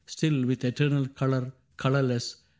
[0.07, 2.37] Still with eternal color, colorless.